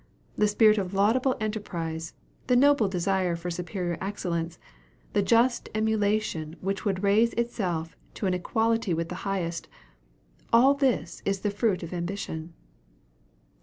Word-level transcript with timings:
The 0.35 0.47
spirit 0.47 0.79
of 0.79 0.95
laudable 0.95 1.35
enterprise, 1.39 2.15
the 2.47 2.55
noble 2.55 2.87
desire 2.87 3.35
for 3.35 3.51
superior 3.51 3.99
excellence, 4.01 4.57
the 5.13 5.21
just 5.21 5.69
emulation 5.75 6.55
which 6.59 6.85
would 6.85 7.03
raise 7.03 7.33
itself 7.33 7.95
to 8.15 8.25
an 8.25 8.33
equality 8.33 8.95
with 8.95 9.09
the 9.09 9.13
highest 9.29 9.67
all 10.51 10.73
this 10.73 11.21
is 11.23 11.41
the 11.41 11.51
fruit 11.51 11.83
of 11.83 11.93
ambition. 11.93 12.55